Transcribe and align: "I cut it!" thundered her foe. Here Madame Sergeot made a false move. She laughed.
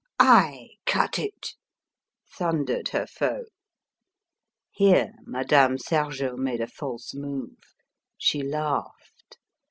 "I 0.19 0.69
cut 0.87 1.19
it!" 1.19 1.53
thundered 2.35 2.87
her 2.87 3.05
foe. 3.05 3.43
Here 4.71 5.11
Madame 5.27 5.77
Sergeot 5.77 6.39
made 6.39 6.59
a 6.59 6.65
false 6.65 7.13
move. 7.13 7.59
She 8.17 8.41
laughed. 8.41 9.37